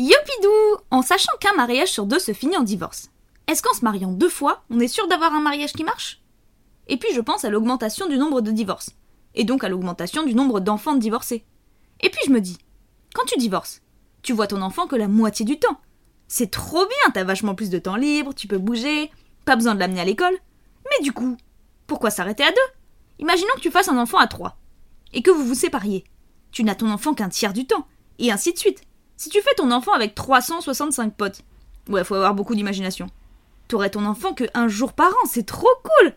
Yopidou 0.00 0.84
En 0.92 1.02
sachant 1.02 1.32
qu'un 1.40 1.54
mariage 1.54 1.88
sur 1.88 2.06
deux 2.06 2.20
se 2.20 2.32
finit 2.32 2.56
en 2.56 2.62
divorce, 2.62 3.10
est-ce 3.48 3.64
qu'en 3.64 3.74
se 3.74 3.84
mariant 3.84 4.12
deux 4.12 4.28
fois, 4.28 4.62
on 4.70 4.78
est 4.78 4.86
sûr 4.86 5.08
d'avoir 5.08 5.34
un 5.34 5.40
mariage 5.40 5.72
qui 5.72 5.82
marche? 5.82 6.22
Et 6.86 6.98
puis 6.98 7.12
je 7.12 7.20
pense 7.20 7.44
à 7.44 7.50
l'augmentation 7.50 8.06
du 8.08 8.16
nombre 8.16 8.40
de 8.40 8.52
divorces, 8.52 8.90
et 9.34 9.42
donc 9.42 9.64
à 9.64 9.68
l'augmentation 9.68 10.22
du 10.22 10.36
nombre 10.36 10.60
d'enfants 10.60 10.94
divorcés. 10.94 11.44
Et 12.00 12.10
puis 12.10 12.20
je 12.24 12.30
me 12.30 12.40
dis, 12.40 12.58
quand 13.12 13.24
tu 13.26 13.36
divorces, 13.38 13.82
tu 14.22 14.32
vois 14.32 14.46
ton 14.46 14.62
enfant 14.62 14.86
que 14.86 14.94
la 14.94 15.08
moitié 15.08 15.44
du 15.44 15.58
temps. 15.58 15.80
C'est 16.28 16.52
trop 16.52 16.86
bien, 16.86 17.10
t'as 17.12 17.24
vachement 17.24 17.56
plus 17.56 17.68
de 17.68 17.80
temps 17.80 17.96
libre, 17.96 18.32
tu 18.34 18.46
peux 18.46 18.58
bouger, 18.58 19.10
pas 19.46 19.56
besoin 19.56 19.74
de 19.74 19.80
l'amener 19.80 20.00
à 20.00 20.04
l'école. 20.04 20.38
Mais 20.90 21.02
du 21.02 21.10
coup, 21.10 21.36
pourquoi 21.88 22.10
s'arrêter 22.10 22.44
à 22.44 22.52
deux? 22.52 22.56
Imaginons 23.18 23.54
que 23.56 23.62
tu 23.62 23.72
fasses 23.72 23.88
un 23.88 23.98
enfant 23.98 24.18
à 24.18 24.28
trois, 24.28 24.58
et 25.12 25.22
que 25.22 25.32
vous 25.32 25.44
vous 25.44 25.56
sépariez. 25.56 26.04
Tu 26.52 26.62
n'as 26.62 26.76
ton 26.76 26.88
enfant 26.88 27.14
qu'un 27.14 27.30
tiers 27.30 27.52
du 27.52 27.66
temps, 27.66 27.88
et 28.20 28.30
ainsi 28.30 28.52
de 28.52 28.58
suite. 28.58 28.84
Si 29.18 29.30
tu 29.30 29.42
fais 29.42 29.54
ton 29.56 29.72
enfant 29.72 29.92
avec 29.92 30.14
365 30.14 31.12
potes, 31.16 31.42
ouais, 31.88 32.04
faut 32.04 32.14
avoir 32.14 32.34
beaucoup 32.34 32.54
d'imagination. 32.54 33.08
T'aurais 33.66 33.90
ton 33.90 34.06
enfant 34.06 34.32
que 34.32 34.44
un 34.54 34.68
jour 34.68 34.92
par 34.92 35.08
an, 35.08 35.26
c'est 35.28 35.44
trop 35.44 35.68
cool 35.82 36.14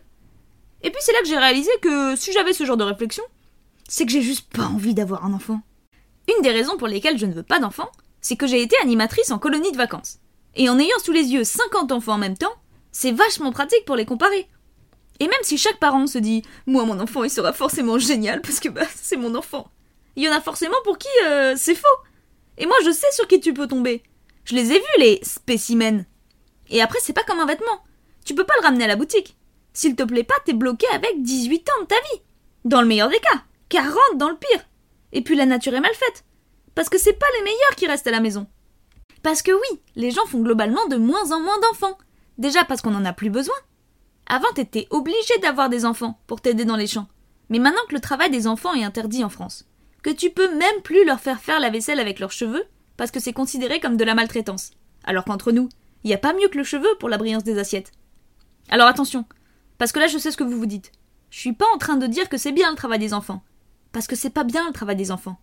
Et 0.82 0.90
puis 0.90 1.00
c'est 1.00 1.12
là 1.12 1.18
que 1.20 1.26
j'ai 1.26 1.36
réalisé 1.36 1.70
que 1.82 2.14
si 2.14 2.32
j'avais 2.32 2.52
ce 2.52 2.64
genre 2.64 2.76
de 2.76 2.84
réflexion, 2.84 3.24
c'est 3.88 4.06
que 4.06 4.12
j'ai 4.12 4.22
juste 4.22 4.48
pas 4.52 4.66
envie 4.66 4.94
d'avoir 4.94 5.24
un 5.24 5.32
enfant. 5.32 5.62
Une 6.28 6.42
des 6.42 6.52
raisons 6.52 6.76
pour 6.76 6.86
lesquelles 6.86 7.18
je 7.18 7.26
ne 7.26 7.34
veux 7.34 7.42
pas 7.42 7.58
d'enfant, 7.58 7.90
c'est 8.20 8.36
que 8.36 8.46
j'ai 8.46 8.62
été 8.62 8.76
animatrice 8.80 9.32
en 9.32 9.40
colonie 9.40 9.72
de 9.72 9.76
vacances. 9.76 10.20
Et 10.54 10.68
en 10.68 10.78
ayant 10.78 10.98
sous 11.04 11.12
les 11.12 11.24
yeux 11.24 11.42
50 11.42 11.90
enfants 11.90 12.14
en 12.14 12.18
même 12.18 12.38
temps, 12.38 12.54
c'est 12.92 13.10
vachement 13.10 13.50
pratique 13.50 13.84
pour 13.84 13.96
les 13.96 14.06
comparer. 14.06 14.48
Et 15.18 15.26
même 15.26 15.42
si 15.42 15.58
chaque 15.58 15.80
parent 15.80 16.06
se 16.06 16.18
dit 16.18 16.44
Moi, 16.66 16.84
mon 16.84 17.00
enfant, 17.00 17.24
il 17.24 17.30
sera 17.30 17.52
forcément 17.52 17.98
génial 17.98 18.40
parce 18.42 18.60
que 18.60 18.68
bah, 18.68 18.86
c'est 18.94 19.16
mon 19.16 19.34
enfant. 19.34 19.72
Il 20.14 20.22
y 20.22 20.28
en 20.28 20.32
a 20.32 20.40
forcément 20.40 20.76
pour 20.84 20.98
qui 20.98 21.08
euh, 21.24 21.54
c'est 21.56 21.74
faux. 21.74 21.88
Et 22.58 22.66
moi, 22.66 22.76
je 22.84 22.90
sais 22.90 23.10
sur 23.12 23.26
qui 23.26 23.40
tu 23.40 23.54
peux 23.54 23.66
tomber. 23.66 24.02
Je 24.44 24.54
les 24.54 24.72
ai 24.72 24.78
vus, 24.78 24.98
les 24.98 25.20
spécimens. 25.22 26.04
Et 26.68 26.82
après, 26.82 26.98
c'est 27.00 27.12
pas 27.12 27.24
comme 27.24 27.40
un 27.40 27.46
vêtement. 27.46 27.84
Tu 28.24 28.34
peux 28.34 28.44
pas 28.44 28.54
le 28.60 28.64
ramener 28.64 28.84
à 28.84 28.88
la 28.88 28.96
boutique. 28.96 29.36
S'il 29.72 29.96
te 29.96 30.02
plaît 30.02 30.24
pas, 30.24 30.34
t'es 30.44 30.52
bloqué 30.52 30.86
avec 30.92 31.22
18 31.22 31.68
ans 31.70 31.82
de 31.82 31.86
ta 31.86 31.94
vie. 31.94 32.22
Dans 32.64 32.82
le 32.82 32.88
meilleur 32.88 33.08
des 33.08 33.18
cas. 33.18 33.42
40 33.68 33.96
dans 34.16 34.28
le 34.28 34.36
pire. 34.36 34.64
Et 35.12 35.22
puis 35.22 35.34
la 35.34 35.46
nature 35.46 35.74
est 35.74 35.80
mal 35.80 35.94
faite. 35.94 36.24
Parce 36.74 36.88
que 36.88 36.98
c'est 36.98 37.12
pas 37.14 37.26
les 37.38 37.44
meilleurs 37.44 37.76
qui 37.76 37.86
restent 37.86 38.06
à 38.06 38.12
la 38.12 38.20
maison. 38.20 38.46
Parce 39.22 39.42
que 39.42 39.52
oui, 39.52 39.80
les 39.94 40.10
gens 40.10 40.26
font 40.26 40.40
globalement 40.40 40.86
de 40.86 40.96
moins 40.96 41.32
en 41.32 41.40
moins 41.40 41.58
d'enfants. 41.60 41.98
Déjà 42.38 42.64
parce 42.64 42.82
qu'on 42.82 42.94
en 42.94 43.04
a 43.04 43.12
plus 43.12 43.30
besoin. 43.30 43.54
Avant, 44.26 44.52
t'étais 44.54 44.86
obligé 44.90 45.38
d'avoir 45.42 45.68
des 45.68 45.84
enfants 45.84 46.18
pour 46.26 46.40
t'aider 46.40 46.64
dans 46.64 46.76
les 46.76 46.86
champs. 46.86 47.08
Mais 47.48 47.58
maintenant 47.58 47.82
que 47.88 47.94
le 47.94 48.00
travail 48.00 48.30
des 48.30 48.46
enfants 48.46 48.74
est 48.74 48.84
interdit 48.84 49.24
en 49.24 49.28
France, 49.28 49.66
que 50.02 50.10
tu 50.10 50.30
peux 50.30 50.54
même 50.56 50.82
plus 50.82 51.04
leur 51.04 51.20
faire 51.20 51.40
faire 51.40 51.60
la 51.60 51.70
vaisselle 51.70 52.00
avec 52.00 52.18
leurs 52.18 52.32
cheveux, 52.32 52.64
parce 52.96 53.10
que 53.10 53.20
c'est 53.20 53.32
considéré 53.32 53.80
comme 53.80 53.96
de 53.96 54.04
la 54.04 54.14
maltraitance. 54.14 54.72
Alors 55.04 55.24
qu'entre 55.24 55.52
nous, 55.52 55.68
il 56.04 56.08
n'y 56.08 56.14
a 56.14 56.18
pas 56.18 56.34
mieux 56.34 56.48
que 56.48 56.58
le 56.58 56.64
cheveu 56.64 56.88
pour 56.98 57.08
la 57.08 57.18
brillance 57.18 57.44
des 57.44 57.58
assiettes. 57.58 57.92
Alors 58.68 58.86
attention, 58.86 59.24
parce 59.78 59.92
que 59.92 60.00
là 60.00 60.06
je 60.06 60.18
sais 60.18 60.30
ce 60.30 60.36
que 60.36 60.44
vous 60.44 60.58
vous 60.58 60.66
dites. 60.66 60.92
Je 61.30 61.38
suis 61.38 61.52
pas 61.52 61.66
en 61.74 61.78
train 61.78 61.96
de 61.96 62.06
dire 62.06 62.28
que 62.28 62.36
c'est 62.36 62.52
bien 62.52 62.70
le 62.70 62.76
travail 62.76 62.98
des 62.98 63.14
enfants. 63.14 63.42
Parce 63.92 64.06
que 64.06 64.16
c'est 64.16 64.30
pas 64.30 64.44
bien 64.44 64.66
le 64.66 64.72
travail 64.72 64.96
des 64.96 65.10
enfants. 65.10 65.38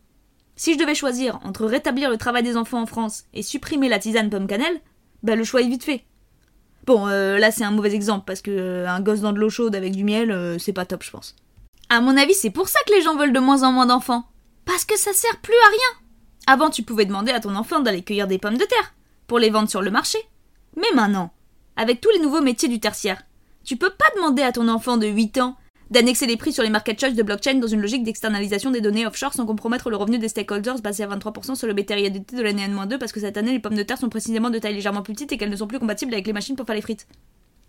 Si 0.55 0.73
je 0.73 0.79
devais 0.79 0.95
choisir 0.95 1.39
entre 1.43 1.65
rétablir 1.65 2.09
le 2.09 2.17
travail 2.17 2.43
des 2.43 2.57
enfants 2.57 2.81
en 2.81 2.85
France 2.85 3.25
et 3.33 3.43
supprimer 3.43 3.87
la 3.87 3.99
tisane 3.99 4.29
pomme 4.29 4.47
cannelle, 4.47 4.81
bah 5.23 5.35
le 5.35 5.43
choix 5.43 5.61
est 5.61 5.67
vite 5.67 5.83
fait. 5.83 6.03
Bon, 6.85 7.07
euh, 7.07 7.37
là 7.37 7.51
c'est 7.51 7.63
un 7.63 7.71
mauvais 7.71 7.93
exemple 7.93 8.25
parce 8.25 8.41
que 8.41 8.51
euh, 8.51 8.89
un 8.89 8.99
gosse 9.01 9.21
dans 9.21 9.31
de 9.31 9.39
l'eau 9.39 9.49
chaude 9.49 9.75
avec 9.75 9.95
du 9.95 10.03
miel, 10.03 10.31
euh, 10.31 10.57
c'est 10.57 10.73
pas 10.73 10.85
top, 10.85 11.03
je 11.03 11.11
pense. 11.11 11.35
À 11.89 12.01
mon 12.01 12.17
avis, 12.17 12.33
c'est 12.33 12.49
pour 12.51 12.67
ça 12.67 12.79
que 12.85 12.93
les 12.93 13.01
gens 13.01 13.15
veulent 13.15 13.33
de 13.33 13.39
moins 13.39 13.63
en 13.63 13.71
moins 13.71 13.85
d'enfants. 13.85 14.25
Parce 14.69 14.85
que 14.85 14.99
ça 14.99 15.13
sert 15.13 15.37
plus 15.37 15.55
à 15.65 15.69
rien. 15.69 16.05
Avant, 16.45 16.69
tu 16.69 16.83
pouvais 16.83 17.07
demander 17.07 17.31
à 17.31 17.39
ton 17.39 17.55
enfant 17.55 17.79
d'aller 17.79 18.03
cueillir 18.03 18.27
des 18.27 18.37
pommes 18.37 18.59
de 18.59 18.65
terre 18.65 18.93
pour 19.25 19.39
les 19.39 19.49
vendre 19.49 19.67
sur 19.67 19.81
le 19.81 19.89
marché. 19.89 20.19
Mais 20.77 20.91
maintenant, 20.93 21.33
avec 21.75 22.01
tous 22.01 22.11
les 22.11 22.19
nouveaux 22.19 22.43
métiers 22.43 22.69
du 22.69 22.79
tertiaire, 22.79 23.23
tu 23.63 23.77
peux 23.77 23.89
pas 23.89 24.05
demander 24.15 24.43
à 24.43 24.51
ton 24.51 24.67
enfant 24.67 24.97
de 24.97 25.07
8 25.07 25.39
ans 25.39 25.57
d'annexer 25.89 26.27
les 26.27 26.37
prix 26.37 26.53
sur 26.53 26.61
les 26.61 26.69
market 26.69 26.99
choice 26.99 27.15
de 27.15 27.23
blockchain 27.23 27.55
dans 27.55 27.65
une 27.65 27.81
logique 27.81 28.03
d'externalisation 28.03 28.69
des 28.69 28.79
données 28.79 29.07
offshore 29.07 29.33
sans 29.33 29.47
compromettre 29.47 29.89
le 29.89 29.95
revenu 29.95 30.19
des 30.19 30.29
stakeholders 30.29 30.81
basé 30.81 31.01
à 31.01 31.07
23% 31.07 31.55
sur 31.55 31.65
le 31.65 31.73
BTRIADT 31.73 32.35
de 32.35 32.43
l'année 32.43 32.61
N-2 32.61 32.99
parce 32.99 33.11
que 33.11 33.19
cette 33.19 33.37
année 33.37 33.53
les 33.53 33.59
pommes 33.59 33.73
de 33.73 33.81
terre 33.81 33.97
sont 33.97 34.09
précisément 34.09 34.51
de 34.51 34.59
taille 34.59 34.75
légèrement 34.75 35.01
plus 35.01 35.13
petite 35.13 35.31
et 35.31 35.39
qu'elles 35.39 35.49
ne 35.49 35.55
sont 35.55 35.65
plus 35.65 35.79
compatibles 35.79 36.13
avec 36.13 36.27
les 36.27 36.33
machines 36.33 36.55
pour 36.55 36.67
faire 36.67 36.75
les 36.75 36.83
frites. 36.83 37.07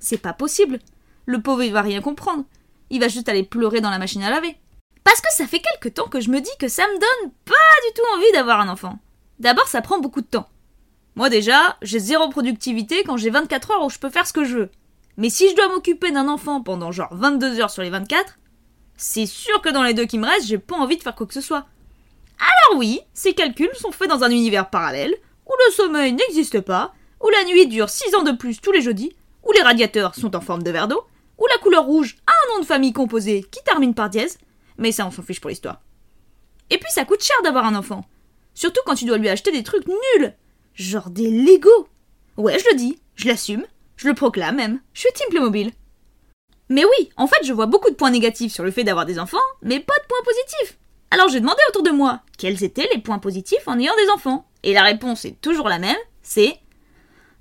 C'est 0.00 0.18
pas 0.20 0.34
possible. 0.34 0.80
Le 1.24 1.40
pauvre 1.40 1.62
il 1.62 1.72
va 1.72 1.80
rien 1.80 2.02
comprendre. 2.02 2.44
Il 2.90 3.00
va 3.00 3.08
juste 3.08 3.30
aller 3.30 3.42
pleurer 3.42 3.80
dans 3.80 3.88
la 3.88 3.98
machine 3.98 4.22
à 4.22 4.28
laver. 4.28 4.54
Parce 5.04 5.20
que 5.20 5.32
ça 5.32 5.46
fait 5.46 5.60
quelque 5.60 5.92
temps 5.94 6.08
que 6.08 6.20
je 6.20 6.30
me 6.30 6.40
dis 6.40 6.50
que 6.58 6.68
ça 6.68 6.86
me 6.86 6.92
donne 6.92 7.32
pas 7.44 7.54
du 7.86 7.94
tout 7.94 8.16
envie 8.16 8.32
d'avoir 8.32 8.60
un 8.60 8.68
enfant. 8.68 8.98
D'abord, 9.38 9.68
ça 9.68 9.82
prend 9.82 9.98
beaucoup 9.98 10.20
de 10.20 10.26
temps. 10.26 10.48
Moi 11.16 11.30
déjà, 11.30 11.76
j'ai 11.82 11.98
zéro 11.98 12.28
productivité 12.28 13.02
quand 13.04 13.16
j'ai 13.16 13.30
24 13.30 13.70
heures 13.72 13.84
où 13.84 13.90
je 13.90 13.98
peux 13.98 14.10
faire 14.10 14.26
ce 14.26 14.32
que 14.32 14.44
je 14.44 14.56
veux. 14.56 14.70
Mais 15.16 15.30
si 15.30 15.50
je 15.50 15.56
dois 15.56 15.68
m'occuper 15.68 16.12
d'un 16.12 16.28
enfant 16.28 16.62
pendant 16.62 16.92
genre 16.92 17.14
22 17.14 17.60
heures 17.60 17.70
sur 17.70 17.82
les 17.82 17.90
24, 17.90 18.38
c'est 18.96 19.26
sûr 19.26 19.60
que 19.60 19.70
dans 19.70 19.82
les 19.82 19.94
deux 19.94 20.06
qui 20.06 20.18
me 20.18 20.26
restent, 20.26 20.46
j'ai 20.46 20.58
pas 20.58 20.76
envie 20.76 20.96
de 20.96 21.02
faire 21.02 21.14
quoi 21.14 21.26
que 21.26 21.34
ce 21.34 21.40
soit. 21.40 21.66
Alors 22.38 22.78
oui, 22.78 23.00
ces 23.12 23.34
calculs 23.34 23.74
sont 23.74 23.92
faits 23.92 24.08
dans 24.08 24.24
un 24.24 24.30
univers 24.30 24.70
parallèle, 24.70 25.14
où 25.46 25.52
le 25.66 25.72
sommeil 25.72 26.12
n'existe 26.12 26.60
pas, 26.60 26.94
où 27.20 27.28
la 27.28 27.44
nuit 27.44 27.66
dure 27.66 27.90
6 27.90 28.14
ans 28.14 28.22
de 28.22 28.32
plus 28.32 28.60
tous 28.60 28.72
les 28.72 28.82
jeudis, 28.82 29.14
où 29.46 29.52
les 29.52 29.62
radiateurs 29.62 30.14
sont 30.14 30.36
en 30.36 30.40
forme 30.40 30.62
de 30.62 30.70
verre 30.70 30.88
d'eau, 30.88 31.02
où 31.38 31.46
la 31.46 31.58
couleur 31.58 31.84
rouge 31.84 32.16
a 32.26 32.30
un 32.30 32.54
nom 32.54 32.60
de 32.60 32.66
famille 32.66 32.92
composé 32.92 33.42
qui 33.50 33.62
termine 33.64 33.94
par 33.94 34.10
dièse, 34.10 34.38
mais 34.80 34.90
ça 34.90 35.06
on 35.06 35.12
s'en 35.12 35.22
fiche 35.22 35.40
pour 35.40 35.50
l'histoire. 35.50 35.80
Et 36.70 36.78
puis 36.78 36.90
ça 36.90 37.04
coûte 37.04 37.22
cher 37.22 37.36
d'avoir 37.44 37.66
un 37.66 37.76
enfant. 37.76 38.04
Surtout 38.54 38.80
quand 38.84 38.96
tu 38.96 39.04
dois 39.04 39.18
lui 39.18 39.28
acheter 39.28 39.52
des 39.52 39.62
trucs 39.62 39.86
nuls. 39.86 40.34
Genre 40.74 41.10
des 41.10 41.30
Lego. 41.30 41.88
Ouais, 42.36 42.58
je 42.58 42.64
le 42.70 42.76
dis, 42.76 42.98
je 43.14 43.28
l'assume, 43.28 43.64
je 43.96 44.08
le 44.08 44.14
proclame 44.14 44.56
même. 44.56 44.80
Je 44.92 45.00
suis 45.00 45.12
Team 45.14 45.28
Playmobil. 45.30 45.72
Mais 46.68 46.84
oui, 46.84 47.10
en 47.16 47.26
fait, 47.26 47.44
je 47.44 47.52
vois 47.52 47.66
beaucoup 47.66 47.90
de 47.90 47.96
points 47.96 48.10
négatifs 48.10 48.52
sur 48.52 48.64
le 48.64 48.70
fait 48.70 48.84
d'avoir 48.84 49.04
des 49.04 49.18
enfants, 49.18 49.38
mais 49.62 49.80
pas 49.80 49.98
de 49.98 50.06
points 50.06 50.24
positifs. 50.24 50.78
Alors 51.10 51.28
j'ai 51.28 51.40
demandé 51.40 51.58
autour 51.68 51.82
de 51.82 51.90
moi 51.90 52.20
quels 52.38 52.62
étaient 52.62 52.88
les 52.94 53.00
points 53.00 53.18
positifs 53.18 53.66
en 53.66 53.78
ayant 53.78 53.96
des 53.96 54.10
enfants? 54.10 54.46
Et 54.62 54.72
la 54.72 54.82
réponse 54.82 55.24
est 55.24 55.40
toujours 55.40 55.68
la 55.68 55.78
même, 55.78 55.96
c'est 56.22 56.56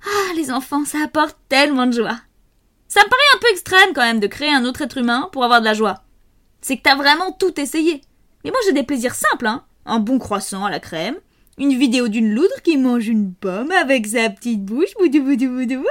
Ah, 0.04 0.32
les 0.34 0.50
enfants, 0.50 0.84
ça 0.84 0.98
apporte 1.04 1.38
tellement 1.48 1.86
de 1.86 1.92
joie. 1.92 2.18
Ça 2.88 3.00
me 3.04 3.08
paraît 3.08 3.22
un 3.36 3.38
peu 3.38 3.50
extrême 3.50 3.92
quand 3.94 4.02
même 4.02 4.18
de 4.18 4.26
créer 4.26 4.52
un 4.52 4.64
autre 4.64 4.82
être 4.82 4.98
humain 4.98 5.28
pour 5.32 5.44
avoir 5.44 5.60
de 5.60 5.66
la 5.66 5.74
joie. 5.74 6.02
C'est 6.60 6.76
que 6.76 6.82
t'as 6.82 6.96
vraiment 6.96 7.32
tout 7.32 7.58
essayé. 7.60 8.02
Mais 8.44 8.50
moi 8.50 8.60
j'ai 8.64 8.72
des 8.72 8.82
plaisirs 8.82 9.14
simples, 9.14 9.46
hein. 9.46 9.64
Un 9.86 9.98
bon 9.98 10.18
croissant 10.18 10.64
à 10.64 10.70
la 10.70 10.80
crème, 10.80 11.16
une 11.58 11.76
vidéo 11.76 12.08
d'une 12.08 12.32
loudre 12.32 12.62
qui 12.62 12.76
mange 12.76 13.08
une 13.08 13.34
pomme 13.34 13.72
avec 13.72 14.06
sa 14.06 14.30
petite 14.30 14.64
bouche, 14.64 14.94
boudou 14.98 15.22
boudou 15.22 15.48
boudou. 15.48 15.84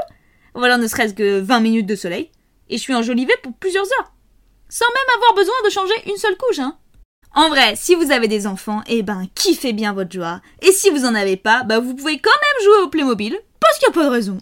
Voilà 0.54 0.78
ne 0.78 0.88
serait-ce 0.88 1.14
que 1.14 1.40
20 1.40 1.60
minutes 1.60 1.86
de 1.86 1.96
soleil, 1.96 2.32
et 2.70 2.78
je 2.78 2.82
suis 2.82 2.96
enjolivée 2.96 3.34
pour 3.44 3.54
plusieurs 3.54 3.86
heures. 3.86 4.14
Sans 4.70 4.86
même 4.86 5.16
avoir 5.18 5.36
besoin 5.36 5.56
de 5.66 5.70
changer 5.70 5.94
une 6.08 6.18
seule 6.18 6.38
couche, 6.38 6.60
hein. 6.60 6.78
En 7.36 7.50
vrai, 7.50 7.76
si 7.76 7.94
vous 7.94 8.12
avez 8.12 8.28
des 8.28 8.48
enfants, 8.48 8.82
eh 8.88 9.04
ben, 9.04 9.28
kiffez 9.36 9.74
bien 9.74 9.94
votre 9.94 10.12
joie. 10.12 10.42
Et 10.62 10.72
si 10.72 10.90
vous 10.90 11.06
en 11.06 11.14
avez 11.14 11.38
pas, 11.38 11.64
bah 11.64 11.80
vous 11.80 11.94
pouvez 11.94 12.18
quand 12.18 12.30
même 12.32 12.66
jouer 12.66 12.84
au 12.84 12.90
Playmobil, 12.90 13.38
parce 13.60 13.78
qu'il 13.78 13.88
n'y 13.88 13.94
a 13.94 14.02
pas 14.02 14.06
de 14.06 14.14
raison. 14.14 14.38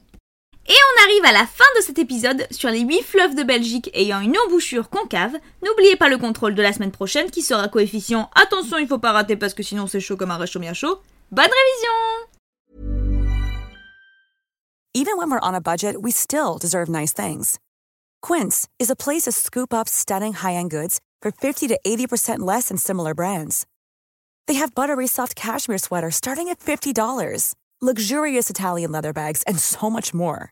Et 0.67 0.73
on 0.73 1.03
arrive 1.03 1.25
à 1.25 1.31
la 1.31 1.47
fin 1.47 1.63
de 1.77 1.81
cet 1.81 1.97
épisode 1.97 2.45
sur 2.51 2.69
les 2.69 2.81
8 2.81 3.01
fleuves 3.01 3.35
de 3.35 3.43
Belgique 3.43 3.89
ayant 3.93 4.19
une 4.19 4.35
embouchure 4.37 4.89
concave. 4.89 5.33
N'oubliez 5.63 5.95
pas 5.95 6.09
le 6.09 6.17
contrôle 6.17 6.55
de 6.55 6.61
la 6.61 6.73
semaine 6.73 6.91
prochaine 6.91 7.31
qui 7.31 7.41
sera 7.41 7.69
coefficient. 7.69 8.29
Attention, 8.35 8.77
il 8.77 8.87
faut 8.87 8.97
pas 8.97 9.13
rater 9.13 9.37
parce 9.37 9.53
que 9.53 9.63
sinon 9.63 9.87
c'est 9.87 10.01
chaud 10.01 10.17
comme 10.17 10.31
un 10.31 10.37
réchaud 10.37 10.59
bien 10.59 10.73
chaud. 10.73 10.99
Bonne 11.31 11.45
révision 11.45 12.27
Even 14.93 15.17
when 15.17 15.29
we're 15.29 15.39
on 15.41 15.53
a 15.53 15.61
budget, 15.61 16.01
we 16.01 16.11
still 16.11 16.57
deserve 16.57 16.89
nice 16.89 17.13
things. 17.13 17.59
Quince 18.21 18.67
is 18.79 18.89
a 18.89 18.95
place 18.95 19.23
to 19.23 19.31
scoop 19.31 19.71
up 19.71 19.87
stunning 19.87 20.33
high-end 20.33 20.71
goods 20.71 20.99
for 21.21 21.31
50 21.31 21.67
to 21.67 21.79
80% 21.85 22.39
less 22.39 22.69
than 22.69 22.77
similar 22.77 23.13
brands. 23.13 23.67
They 24.47 24.55
have 24.55 24.73
buttery 24.73 25.07
soft 25.07 25.35
cashmere 25.35 25.77
sweaters 25.77 26.15
starting 26.15 26.49
at 26.49 26.59
$50, 26.59 27.53
luxurious 27.79 28.49
Italian 28.49 28.91
leather 28.91 29.13
bags, 29.13 29.43
and 29.43 29.59
so 29.59 29.89
much 29.89 30.15
more. 30.15 30.51